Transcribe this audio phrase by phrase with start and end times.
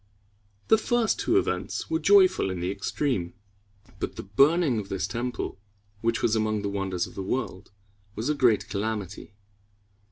[0.69, 3.35] The first two events were joyful in the extreme;
[3.99, 5.59] but the burning of this temple,
[5.99, 7.69] which was among the wonders of the world,
[8.15, 9.35] was a great calamity.